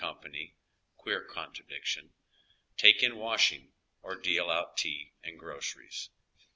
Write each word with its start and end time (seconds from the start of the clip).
—queer 0.97 1.23
contradiction— 1.23 2.11
take 2.75 3.03
in 3.03 3.17
washing, 3.17 3.71
or 4.01 4.15
deal 4.15 4.49
out 4.49 4.75
tea 4.75 5.13
and 5.23 5.37
groceries. 5.37 6.09